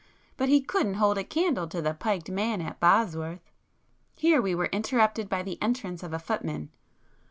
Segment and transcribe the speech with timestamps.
[0.35, 3.51] But he couldn't hold a candle to the piked man at Bosworth."
[4.15, 6.71] Here we were interrupted by the entrance of a footman.